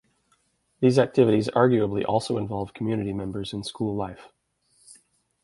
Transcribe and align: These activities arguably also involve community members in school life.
These 0.79 0.97
activities 0.97 1.47
arguably 1.49 2.03
also 2.03 2.39
involve 2.39 2.73
community 2.73 3.13
members 3.13 3.53
in 3.53 3.63
school 3.63 3.93
life. 3.95 4.29